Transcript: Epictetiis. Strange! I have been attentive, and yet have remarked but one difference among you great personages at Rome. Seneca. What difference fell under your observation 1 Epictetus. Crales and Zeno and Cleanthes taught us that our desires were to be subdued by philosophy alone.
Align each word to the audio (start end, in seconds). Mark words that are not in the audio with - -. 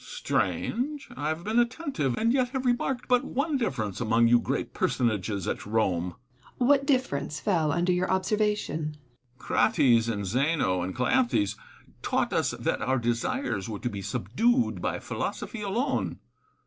Epictetiis. 0.01 0.07
Strange! 0.17 1.09
I 1.15 1.27
have 1.27 1.43
been 1.43 1.59
attentive, 1.59 2.17
and 2.17 2.33
yet 2.33 2.49
have 2.53 2.65
remarked 2.65 3.07
but 3.07 3.23
one 3.23 3.55
difference 3.55 4.01
among 4.01 4.27
you 4.27 4.39
great 4.39 4.73
personages 4.73 5.47
at 5.47 5.63
Rome. 5.63 6.15
Seneca. 6.15 6.53
What 6.65 6.87
difference 6.87 7.39
fell 7.39 7.71
under 7.71 7.93
your 7.93 8.09
observation 8.09 8.97
1 9.37 9.59
Epictetus. 9.59 9.75
Crales 9.77 10.09
and 10.09 10.25
Zeno 10.25 10.81
and 10.81 10.95
Cleanthes 10.95 11.55
taught 12.01 12.33
us 12.33 12.49
that 12.49 12.81
our 12.81 12.97
desires 12.97 13.69
were 13.69 13.77
to 13.77 13.89
be 13.91 14.01
subdued 14.01 14.81
by 14.81 14.97
philosophy 14.97 15.61
alone. 15.61 16.17